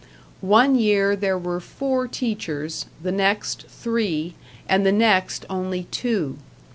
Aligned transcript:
One 0.39 0.73
year 0.73 1.15
there 1.15 1.37
were 1.37 1.59
four 1.59 2.07
teachers, 2.07 2.87
the 3.03 3.11
next 3.11 3.65
three, 3.67 4.33
and 4.67 4.83
the 4.83 4.91
next 4.91 5.45
only 5.47 5.83
two. 5.91 6.39